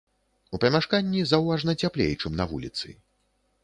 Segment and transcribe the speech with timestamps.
[0.57, 2.87] У памяшканні заўважна цяплей, чым на вуліцы.